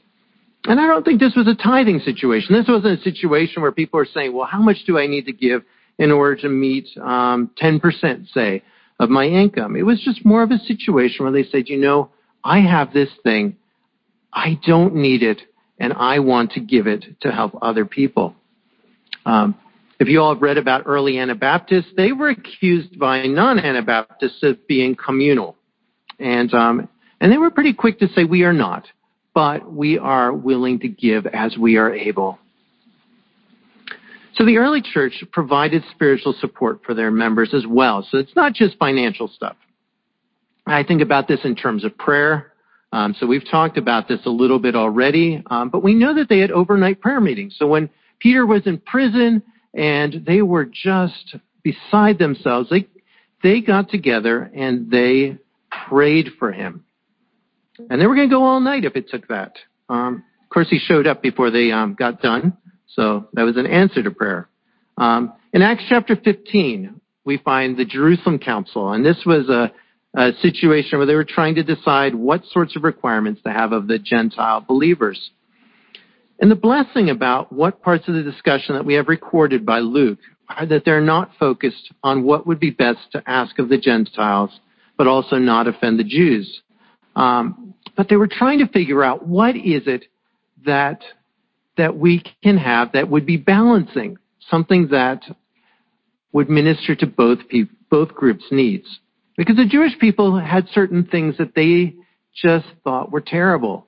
[0.66, 2.56] And I don't think this was a tithing situation.
[2.56, 5.34] This wasn't a situation where people are saying, well, how much do I need to
[5.34, 5.64] give
[6.00, 8.64] in order to meet um, 10%, say?
[9.00, 9.76] of my income.
[9.76, 12.10] It was just more of a situation where they said, you know,
[12.44, 13.58] I have this thing.
[14.36, 15.42] I don't need it
[15.80, 18.36] and I want to give it to help other people.
[19.26, 19.56] Um,
[20.00, 24.96] if you all have read about early Anabaptists, they were accused by non-Anabaptists of being
[24.96, 25.56] communal.
[26.20, 26.90] And, um,
[27.22, 28.86] and they were pretty quick to say, we are not,
[29.34, 32.40] but we are willing to give as we are able.
[34.36, 38.06] So the early church provided spiritual support for their members as well.
[38.10, 39.56] So it's not just financial stuff.
[40.68, 42.52] I think about this in terms of prayer.
[42.96, 46.30] Um, so we've talked about this a little bit already, um, but we know that
[46.30, 47.54] they had overnight prayer meetings.
[47.60, 52.72] So when Peter was in prison and they were just beside themselves,
[53.44, 55.38] they got together and they
[55.90, 56.86] prayed for him,
[57.90, 59.58] and they were going to go all night if it took that.
[59.90, 62.56] Um, of course, he showed up before they got done.
[62.88, 64.48] So that was an answer to prayer.
[64.98, 69.74] In Acts chapter 15, we find the Jerusalem Council, and this was a,
[70.16, 73.88] a situation where they were trying to decide what sorts of requirements to have of
[73.88, 75.32] the Gentile believers.
[76.40, 80.20] And the blessing about what parts of the discussion that we have recorded by Luke
[80.50, 84.52] are that they're not focused on what would be best to ask of the Gentiles,
[84.98, 86.62] but also not offend the Jews.
[87.16, 90.06] Um, but they were trying to figure out what is it
[90.66, 91.02] that
[91.78, 94.18] that we can have that would be balancing,
[94.50, 95.24] something that
[96.32, 97.40] would minister to both
[97.90, 99.00] both groups' needs.
[99.38, 101.96] Because the Jewish people had certain things that they
[102.34, 103.88] just thought were terrible.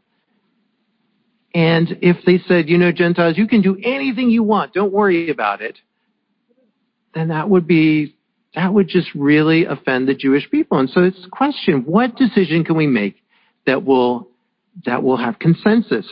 [1.53, 5.29] And if they said, you know, Gentiles, you can do anything you want, don't worry
[5.29, 5.77] about it,
[7.15, 8.15] then that would be,
[8.55, 10.79] that would just really offend the Jewish people.
[10.79, 13.15] And so it's a question, what decision can we make
[13.65, 14.29] that will,
[14.85, 16.05] that will have consensus?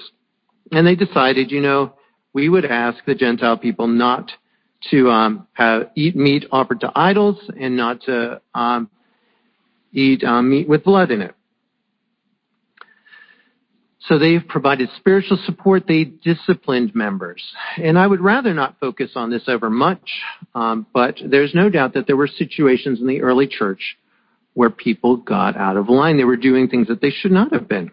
[0.71, 1.93] And they decided, you know,
[2.33, 4.31] we would ask the Gentile people not
[4.91, 8.89] to um, have, eat meat offered to idols and not to um,
[9.95, 11.35] eat um, meat with blood in it.
[14.07, 15.85] So they've provided spiritual support.
[15.87, 17.43] They disciplined members.
[17.77, 20.07] And I would rather not focus on this over much,
[20.53, 23.97] um, but there's no doubt that there were situations in the early church
[24.53, 26.17] where people got out of line.
[26.17, 27.91] They were doing things that they should not have been.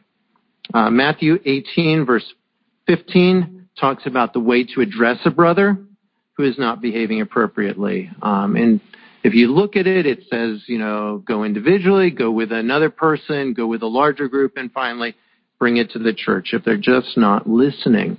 [0.75, 2.25] Uh, Matthew 18, verse
[2.87, 5.79] 15, talks about the way to address a brother
[6.35, 8.11] who is not behaving appropriately.
[8.21, 8.81] Um, and
[9.25, 13.55] if you look at it, it says, you know, go individually, go with another person,
[13.55, 15.15] go with a larger group, and finally
[15.59, 18.19] bring it to the church if they're just not listening.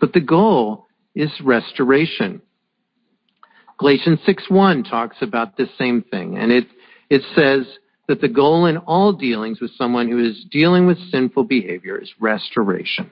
[0.00, 2.40] But the goal is restoration.
[3.78, 6.66] Galatians 6:1 talks about this same thing, and it
[7.10, 7.66] it says
[8.06, 12.12] that the goal in all dealings with someone who is dealing with sinful behavior is
[12.20, 13.10] restoration.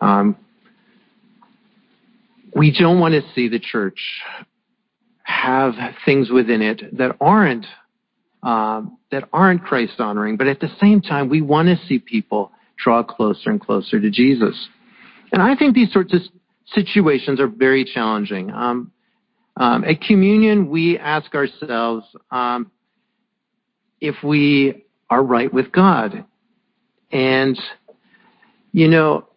[0.00, 0.36] Um,
[2.54, 3.98] we don't want to see the church
[5.26, 7.66] have things within it that aren't
[8.42, 12.52] um, that aren't Christ honoring, but at the same time, we want to see people
[12.76, 14.68] draw closer and closer to Jesus.
[15.32, 16.20] And I think these sorts of
[16.66, 18.52] situations are very challenging.
[18.52, 18.92] Um,
[19.56, 22.70] um, at communion, we ask ourselves um,
[24.00, 26.24] if we are right with God.
[27.10, 27.58] And,
[28.70, 29.28] you know,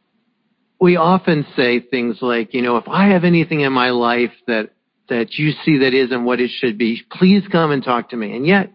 [0.79, 4.71] we often say things like, you know, if I have anything in my life that
[5.09, 8.35] that you see that isn't what it should be, please come and talk to me.
[8.35, 8.71] And yet,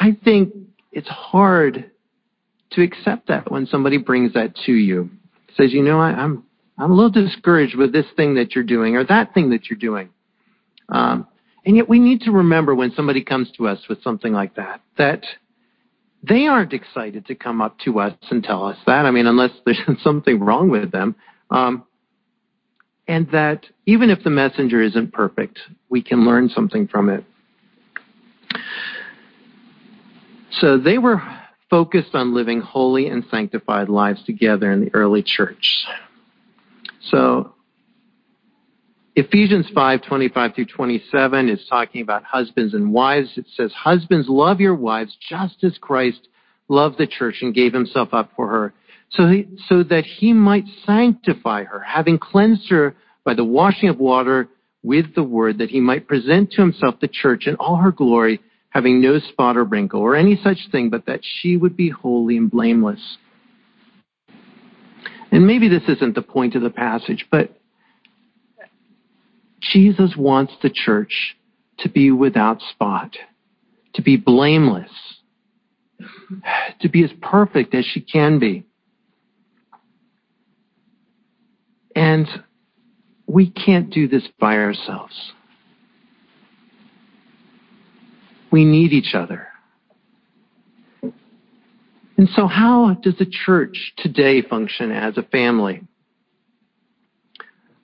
[0.00, 0.54] I think
[0.92, 1.90] it's hard
[2.72, 5.10] to accept that when somebody brings that to you.
[5.56, 6.44] Says, you know, I, I'm
[6.76, 9.78] I'm a little discouraged with this thing that you're doing or that thing that you're
[9.78, 10.10] doing.
[10.88, 11.26] Um,
[11.66, 14.80] and yet we need to remember when somebody comes to us with something like that,
[14.96, 15.24] that
[16.22, 19.06] they aren't excited to come up to us and tell us that.
[19.06, 21.16] I mean, unless there's something wrong with them.
[21.50, 21.84] Um,
[23.08, 27.24] and that even if the messenger isn't perfect, we can learn something from it.
[30.52, 31.22] So they were
[31.70, 35.84] focused on living holy and sanctified lives together in the early church.
[37.10, 37.54] So
[39.16, 43.30] Ephesians 5, 25 through 27 is talking about husbands and wives.
[43.36, 46.28] It says, Husbands, love your wives just as Christ
[46.68, 48.74] loved the church and gave himself up for her,
[49.10, 52.94] so, he, so that he might sanctify her, having cleansed her
[53.24, 54.48] by the washing of water
[54.82, 58.40] with the word, that he might present to himself the church in all her glory,
[58.70, 62.36] having no spot or wrinkle or any such thing, but that she would be holy
[62.36, 63.18] and blameless.
[65.30, 67.58] And maybe this isn't the point of the passage, but
[69.60, 71.36] Jesus wants the church
[71.78, 73.16] to be without spot,
[73.94, 74.90] to be blameless,
[76.80, 78.64] to be as perfect as she can be.
[81.98, 82.28] And
[83.26, 85.32] we can't do this by ourselves.
[88.52, 89.48] We need each other.
[91.02, 95.82] And so how does the church today function as a family?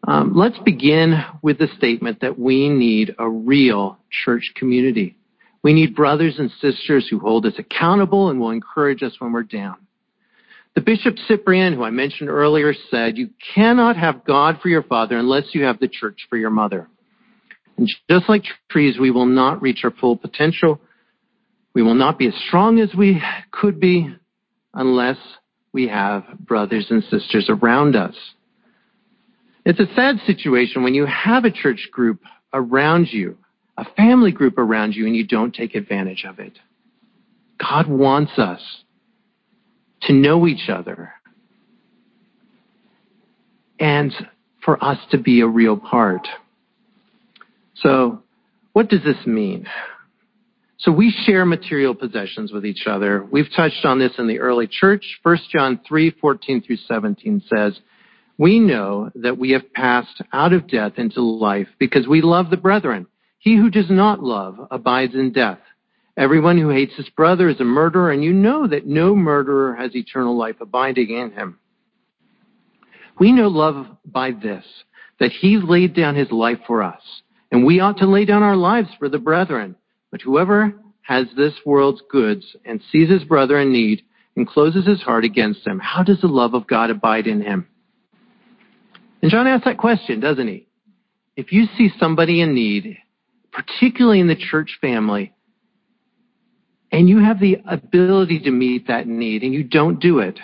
[0.07, 5.17] Um, let's begin with the statement that we need a real church community.
[5.65, 9.43] We need brothers and sisters who hold us accountable and will encourage us when we're
[9.43, 9.84] down.
[10.75, 15.17] The Bishop Cyprian, who I mentioned earlier, said, You cannot have God for your father
[15.17, 16.89] unless you have the church for your mother.
[17.77, 20.81] And just like trees, we will not reach our full potential.
[21.75, 24.15] We will not be as strong as we could be
[24.73, 25.19] unless
[25.73, 28.15] we have brothers and sisters around us.
[29.65, 32.21] It's a sad situation when you have a church group
[32.53, 33.39] around you,
[33.77, 36.59] a family group around you, and you don't take advantage of it.
[37.59, 38.84] God wants us
[40.07, 41.13] to know each other
[43.79, 44.13] and
[44.65, 46.27] for us to be a real part.
[47.77, 48.23] So,
[48.73, 49.67] what does this mean?
[50.79, 53.25] So we share material possessions with each other.
[53.25, 55.05] We've touched on this in the early church.
[55.23, 57.79] 1 John 3, 14 through 17 says,
[58.37, 62.57] We know that we have passed out of death into life because we love the
[62.57, 63.07] brethren.
[63.39, 65.61] He who does not love abides in death.
[66.17, 69.97] Everyone who hates his brother is a murderer, and you know that no murderer has
[69.97, 71.59] eternal life abiding in him.
[73.19, 74.65] We know love by this,
[75.19, 77.03] that he laid down his life for us
[77.55, 79.77] and we ought to lay down our lives for the brethren.
[80.11, 84.03] But whoever has this world's goods and sees his brother in need
[84.37, 87.69] and closes his heart against him, how does the love of God abide in him?
[89.23, 90.67] And John asks that question, doesn't he?
[91.37, 92.99] If you see somebody in need,
[93.53, 95.33] particularly in the church family,
[96.95, 100.39] and you have the ability to meet that need and you don't do it,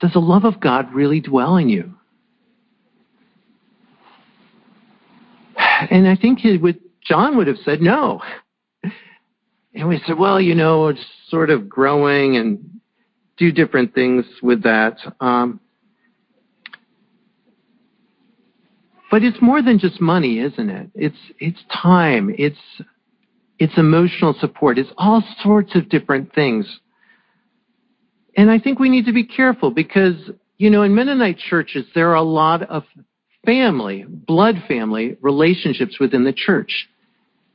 [0.00, 1.94] does the love of God really dwell in you?
[5.56, 6.40] And I think
[7.00, 8.20] John would have said no.
[9.72, 12.80] And we said, well, you know, it's sort of growing and
[13.36, 14.96] do different things with that.
[15.20, 15.60] Um,
[19.12, 20.90] but it's more than just money, isn't it?
[20.96, 22.34] It's it's time.
[22.36, 22.58] It's
[23.58, 24.78] it's emotional support.
[24.78, 26.66] It's all sorts of different things.
[28.36, 30.14] And I think we need to be careful because,
[30.58, 32.84] you know, in Mennonite churches, there are a lot of
[33.46, 36.88] family, blood family relationships within the church.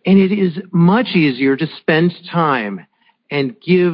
[0.06, 2.88] And it is much easier to spend time
[3.30, 3.94] and give,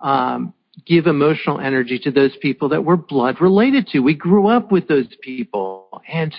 [0.00, 0.54] um,
[0.86, 3.98] give emotional energy to those people that we're blood related to.
[3.98, 6.02] We grew up with those people.
[6.08, 6.34] And,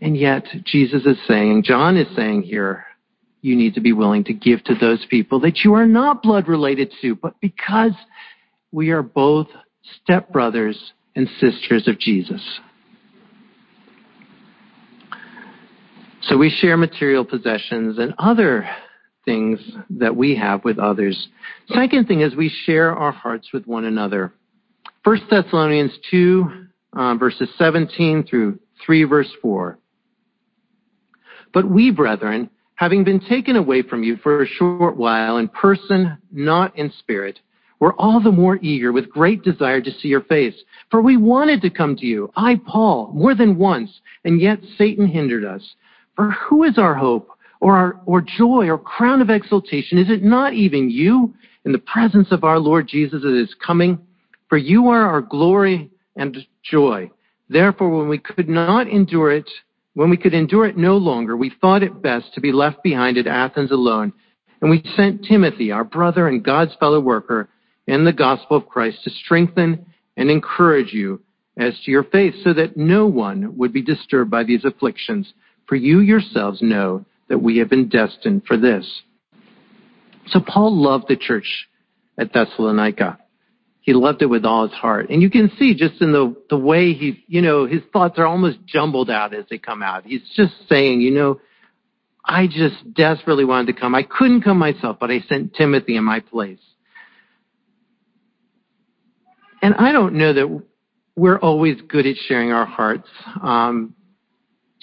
[0.00, 2.84] and yet Jesus is saying, John is saying here,
[3.40, 6.48] you need to be willing to give to those people that you are not blood
[6.48, 7.92] related to, but because
[8.72, 9.46] we are both
[10.08, 10.76] stepbrothers
[11.14, 12.42] and sisters of Jesus.
[16.22, 18.68] So we share material possessions and other
[19.24, 21.28] things that we have with others.
[21.68, 24.32] Second thing is we share our hearts with one another.
[25.04, 29.78] 1 Thessalonians 2, uh, verses 17 through 3, verse 4.
[31.54, 36.16] But we, brethren, having been taken away from you for a short while in person,
[36.30, 37.40] not in spirit,
[37.80, 40.54] we're all the more eager with great desire to see your face.
[40.88, 43.90] For we wanted to come to you, I, Paul, more than once,
[44.24, 45.74] and yet Satan hindered us.
[46.14, 47.28] For who is our hope,
[47.60, 49.98] or our, or joy, or crown of exaltation?
[49.98, 53.98] Is it not even you in the presence of our Lord Jesus that is coming?
[54.48, 57.10] For you are our glory and joy.
[57.48, 59.50] Therefore, when we could not endure it,
[59.94, 63.18] when we could endure it no longer, we thought it best to be left behind
[63.18, 64.12] at Athens alone.
[64.60, 67.48] And we sent Timothy, our brother and God's fellow worker,
[67.86, 71.22] in the gospel of Christ to strengthen and encourage you
[71.56, 75.32] as to your faith, so that no one would be disturbed by these afflictions.
[75.66, 79.02] For you yourselves know that we have been destined for this.
[80.28, 81.66] So Paul loved the church
[82.18, 83.18] at Thessalonica.
[83.88, 85.08] He loved it with all his heart.
[85.08, 88.26] And you can see just in the, the way he, you know, his thoughts are
[88.26, 90.04] almost jumbled out as they come out.
[90.04, 91.40] He's just saying, you know,
[92.22, 93.94] I just desperately wanted to come.
[93.94, 96.60] I couldn't come myself, but I sent Timothy in my place.
[99.62, 100.62] And I don't know that
[101.16, 103.08] we're always good at sharing our hearts.
[103.42, 103.94] Um,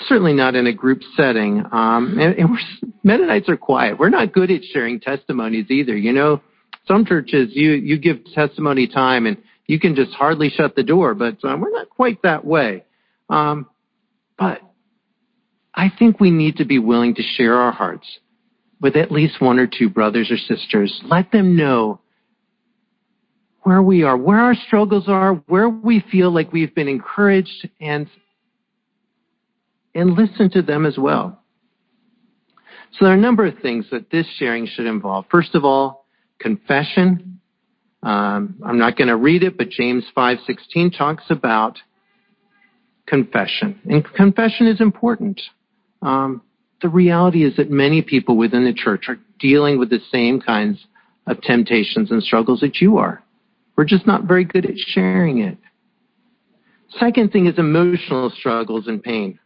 [0.08, 1.63] certainly not in a group setting.
[1.72, 2.58] Um, and, and
[3.04, 4.00] Mennonites are quiet.
[4.00, 5.96] We're not good at sharing testimonies either.
[5.96, 6.41] You know,
[6.88, 11.15] some churches, you, you give testimony time and you can just hardly shut the door,
[11.15, 12.84] but um, we're not quite that way.
[13.30, 13.67] Um,
[14.38, 14.62] but
[15.74, 18.08] I think we need to be willing to share our hearts
[18.82, 21.02] with at least one or two brothers or sisters.
[21.06, 22.00] Let them know
[23.63, 28.08] where we are, where our struggles are, where we feel like we've been encouraged, and
[29.95, 31.41] and listen to them as well.
[32.91, 35.26] So there are a number of things that this sharing should involve.
[35.32, 36.05] First of all,
[36.39, 37.39] confession.
[38.04, 41.78] Um, I'm not going to read it, but James 5:16 talks about
[43.08, 45.41] confession, and confession is important.
[46.02, 46.41] Um,
[46.82, 50.86] the reality is that many people within the church are dealing with the same kinds
[51.26, 53.24] of temptations and struggles that you are.
[53.76, 55.58] We're just not very good at sharing it.
[57.00, 59.39] Second thing is emotional struggles and pain.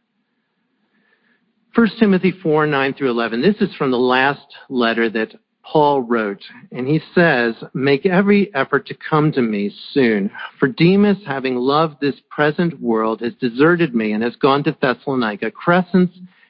[1.75, 3.41] 1 Timothy 4, 9 through 11.
[3.41, 5.33] This is from the last letter that
[5.71, 10.31] Paul wrote, and he says, Make every effort to come to me soon.
[10.59, 15.51] For Demas, having loved this present world, has deserted me and has gone to Thessalonica.
[15.51, 16.09] Crescens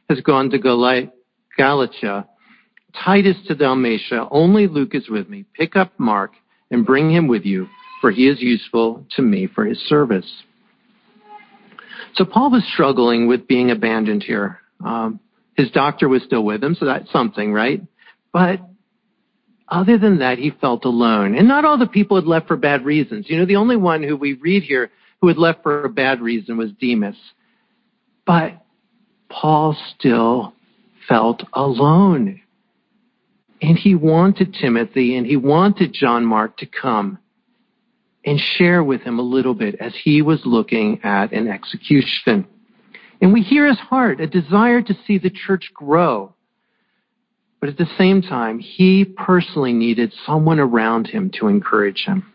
[0.09, 2.27] has gone to Galatia.
[3.03, 4.27] Titus to Dalmatia.
[4.31, 5.43] Only Luke is with me.
[5.53, 6.31] Pick up Mark
[6.71, 7.67] and bring him with you,
[7.99, 10.43] for he is useful to me for his service.
[12.15, 14.61] So Paul was struggling with being abandoned here.
[14.83, 15.19] Um,
[15.57, 17.81] his doctor was still with him, so that's something, right?
[18.31, 18.61] But
[19.71, 21.35] other than that, he felt alone.
[21.35, 23.29] And not all the people had left for bad reasons.
[23.29, 24.91] You know, the only one who we read here
[25.21, 27.17] who had left for a bad reason was Demas.
[28.25, 28.53] But
[29.29, 30.53] Paul still
[31.07, 32.41] felt alone.
[33.61, 37.19] And he wanted Timothy and he wanted John Mark to come
[38.23, 42.47] and share with him a little bit as he was looking at an execution.
[43.21, 46.33] And we hear his heart, a desire to see the church grow.
[47.59, 52.31] But at the same time, he personally needed someone around him to encourage him.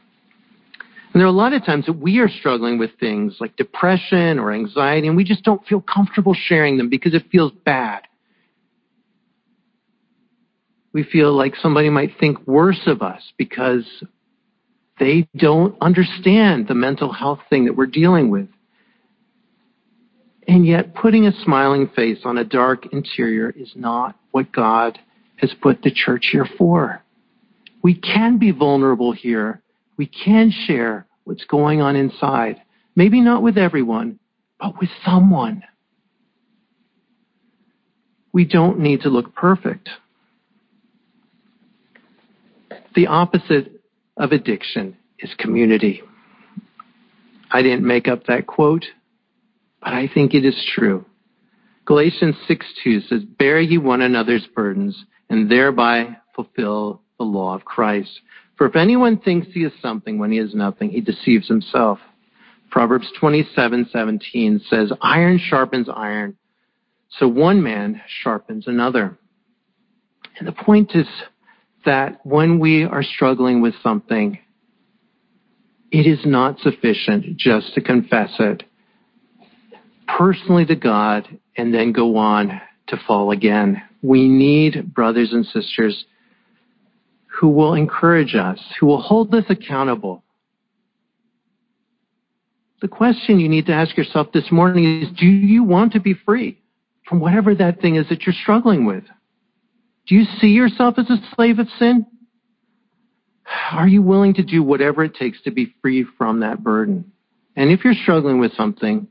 [1.12, 4.39] And there are a lot of times that we are struggling with things like depression
[4.39, 8.03] or anxiety, and we just don't feel comfortable sharing them because it feels bad.
[10.93, 13.85] We feel like somebody might think worse of us because
[14.99, 18.49] they don't understand the mental health thing that we're dealing with.
[20.47, 24.99] And yet, putting a smiling face on a dark interior is not what God
[25.37, 27.03] has put the church here for.
[27.82, 29.62] We can be vulnerable here.
[29.97, 32.62] We can share what's going on inside.
[32.97, 34.18] Maybe not with everyone,
[34.59, 35.62] but with someone.
[38.32, 39.89] We don't need to look perfect.
[42.95, 43.80] The opposite
[44.16, 46.03] of addiction is community.
[47.51, 48.85] I didn't make up that quote,
[49.80, 51.05] but I think it is true.
[51.85, 57.64] Galatians 6 2 says, Bear ye one another's burdens, and thereby fulfill the law of
[57.64, 58.20] Christ.
[58.57, 61.99] For if anyone thinks he is something when he is nothing, he deceives himself.
[62.70, 66.37] Proverbs 27:17 says, "Iron sharpens iron,
[67.09, 69.18] so one man sharpens another."
[70.39, 71.09] And the point is
[71.85, 74.39] that when we are struggling with something,
[75.93, 78.64] it is not sufficient just to confess it
[80.09, 83.81] personally to God and then go on to fall again.
[84.05, 86.05] We need brothers and sisters
[87.25, 90.23] who will encourage us, who will hold us accountable.
[92.83, 96.13] The question you need to ask yourself this morning is do you want to be
[96.13, 96.61] free
[97.09, 99.05] from whatever that thing is that you're struggling with?
[100.07, 102.05] Do you see yourself as a slave of sin?
[103.73, 107.11] Are you willing to do whatever it takes to be free from that burden?
[107.57, 109.09] And if you're struggling with something,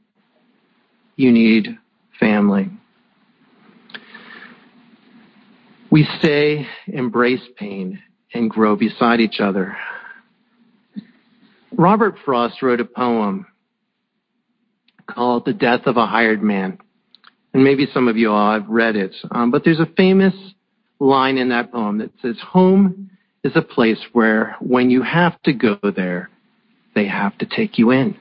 [1.16, 1.80] you need
[2.20, 2.70] family.
[5.94, 8.02] We say embrace pain
[8.34, 9.78] and grow beside each other.
[11.72, 13.46] Robert Frost wrote a poem
[15.06, 16.80] called The Death of a Hired Man.
[17.54, 19.16] And maybe some of you all have read it.
[19.30, 20.34] Um, but there's a famous
[20.98, 23.12] line in that poem that says, Home
[23.44, 26.32] is a place where when you have to go there,
[26.96, 28.18] they have to take you in.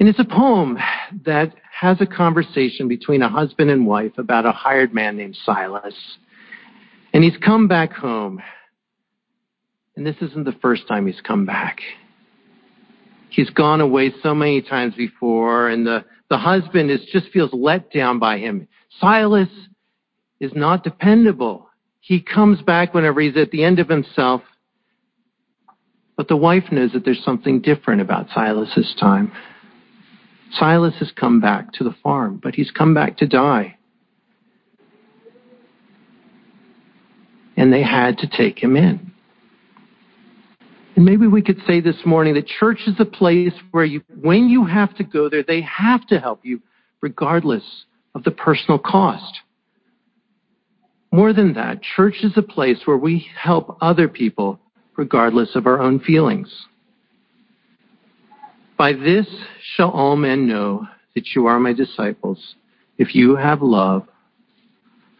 [0.00, 0.78] And it's a poem
[1.26, 1.52] that
[1.84, 5.94] has a conversation between a husband and wife about a hired man named Silas.
[7.12, 8.42] And he's come back home.
[9.94, 11.80] And this isn't the first time he's come back.
[13.28, 17.92] He's gone away so many times before, and the, the husband is just feels let
[17.92, 18.66] down by him.
[18.98, 19.50] Silas
[20.40, 21.68] is not dependable.
[22.00, 24.40] He comes back whenever he's at the end of himself.
[26.16, 29.32] But the wife knows that there's something different about Silas this time.
[30.58, 33.76] Silas has come back to the farm, but he's come back to die.
[37.56, 39.12] and they had to take him in.
[40.96, 44.48] And maybe we could say this morning that church is a place where you, when
[44.48, 46.60] you have to go there, they have to help you
[47.00, 47.64] regardless
[48.14, 49.40] of the personal cost.
[51.10, 54.60] More than that, church is a place where we help other people
[54.96, 56.66] regardless of our own feelings.
[58.76, 59.26] By this
[59.76, 62.56] shall all men know that you are my disciples,
[62.98, 64.06] if you have love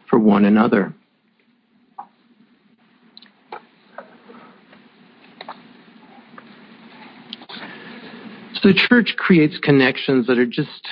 [0.09, 0.93] for one another.
[8.55, 10.87] So, the church creates connections that are just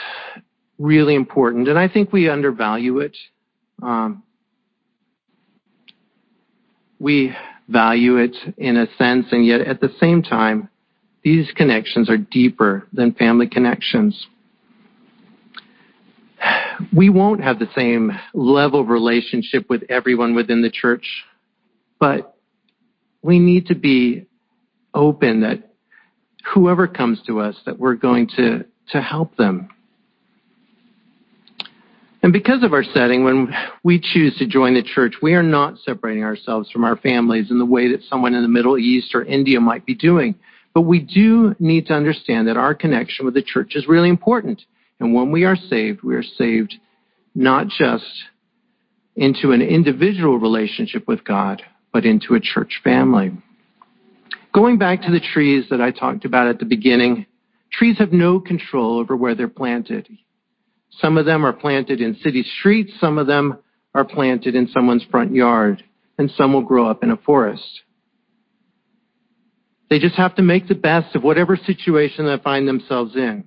[0.80, 3.16] really important, and I think we undervalue it.
[3.82, 4.24] Um,
[7.00, 7.36] we
[7.68, 10.70] value it in a sense, and yet at the same time,
[11.24, 14.28] these connections are deeper than family connections.
[16.96, 21.06] We won't have the same level of relationship with everyone within the church,
[22.00, 22.36] but
[23.22, 24.28] we need to be
[24.94, 25.74] open that
[26.54, 29.70] whoever comes to us that we're going to, to help them.
[32.22, 33.54] And because of our setting, when
[33.84, 37.60] we choose to join the church, we are not separating ourselves from our families in
[37.60, 40.36] the way that someone in the Middle East or India might be doing.
[40.74, 44.62] But we do need to understand that our connection with the church is really important.
[45.00, 46.76] And when we are saved, we are saved
[47.36, 48.06] not just
[49.16, 51.62] into an individual relationship with God,
[51.92, 53.32] but into a church family.
[54.54, 57.26] Going back to the trees that I talked about at the beginning,
[57.72, 60.08] trees have no control over where they're planted.
[61.00, 63.60] Some of them are planted in city streets, some of them
[63.96, 65.84] are planted in someone's front yard,
[66.18, 67.82] and some will grow up in a forest.
[69.90, 73.46] They just have to make the best of whatever situation they find themselves in.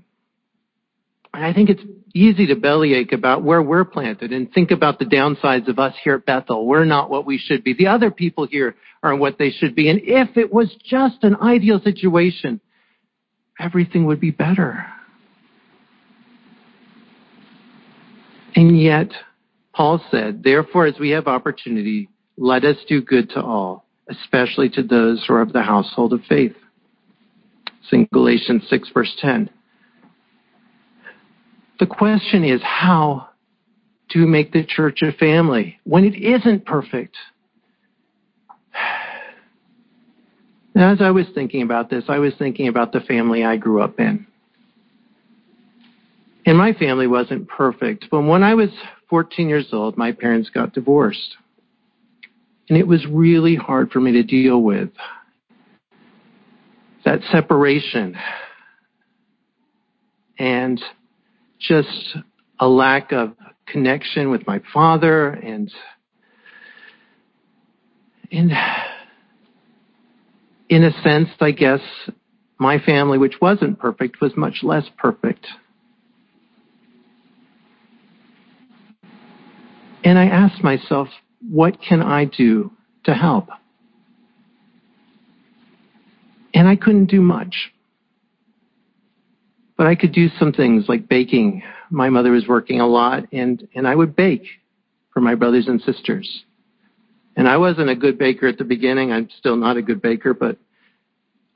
[1.35, 1.83] And I think it's
[2.15, 6.15] easy to bellyache about where we're planted and think about the downsides of us here
[6.15, 6.67] at Bethel.
[6.67, 7.75] We're not what we should be.
[7.75, 9.91] The other people here are what they should be.
[9.91, 12.61] And if it was just an ideal situation,
[13.61, 14.87] everything would be better.
[18.55, 19.11] And yet,
[19.75, 22.09] Paul said, therefore, as we have opportunity,
[22.39, 26.21] let us do good to all, especially to those who are of the household of
[26.29, 26.55] faith.
[27.67, 29.51] It's in Galatians 6, verse 10.
[31.79, 33.29] The question is, how
[34.17, 37.17] we make the church a family when it isn't perfect?
[40.75, 43.99] As I was thinking about this, I was thinking about the family I grew up
[43.99, 44.27] in.
[46.45, 48.69] And my family wasn't perfect, but when I was
[49.09, 51.37] 14 years old, my parents got divorced.
[52.69, 54.91] And it was really hard for me to deal with
[57.05, 58.17] that separation
[60.39, 60.81] and
[61.61, 62.17] just
[62.59, 63.33] a lack of
[63.67, 65.73] connection with my father and
[68.31, 68.51] in
[70.69, 71.81] in a sense I guess
[72.59, 75.47] my family which wasn't perfect was much less perfect.
[80.05, 81.09] And I asked myself,
[81.41, 82.73] what can I do
[83.05, 83.49] to help?
[86.55, 87.73] And I couldn't do much.
[89.77, 91.63] But I could do some things like baking.
[91.91, 94.47] My mother was working a lot and, and I would bake
[95.13, 96.45] for my brothers and sisters.
[97.37, 99.13] And I wasn't a good baker at the beginning.
[99.13, 100.57] I'm still not a good baker, but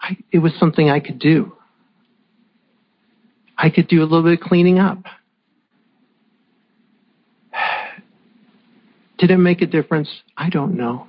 [0.01, 1.53] I, it was something I could do.
[3.57, 5.03] I could do a little bit of cleaning up.
[9.21, 10.09] Did it make a difference?
[10.39, 11.07] I don't know.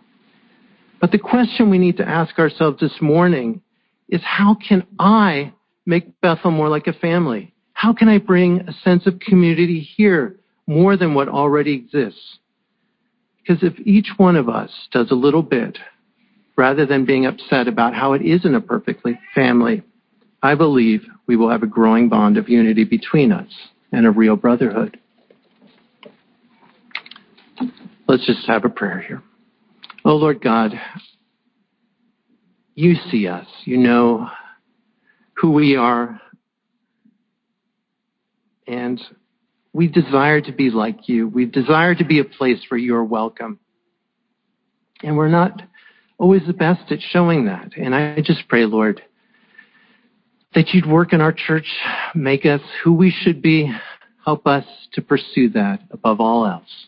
[0.99, 3.62] But the question we need to ask ourselves this morning
[4.09, 5.53] is how can I
[5.86, 7.53] make Bethel more like a family?
[7.72, 10.36] How can I bring a sense of community here
[10.68, 12.39] more than what already exists?
[13.39, 15.80] Because if each one of us does a little bit,
[16.57, 19.84] rather than being upset about how it isn't a perfect family,
[20.43, 23.49] I believe we will have a growing bond of unity between us
[23.93, 24.99] and a real brotherhood.
[28.07, 29.23] Let's just have a prayer here.
[30.03, 30.73] Oh, Lord God,
[32.75, 33.45] you see us.
[33.65, 34.27] You know
[35.33, 36.19] who we are.
[38.67, 38.99] And
[39.73, 41.27] we desire to be like you.
[41.27, 43.59] We desire to be a place where you are welcome.
[45.03, 45.61] And we're not
[46.17, 47.71] always the best at showing that.
[47.77, 49.01] And I just pray, Lord,
[50.53, 51.67] that you'd work in our church,
[52.13, 53.71] make us who we should be,
[54.25, 56.87] help us to pursue that above all else.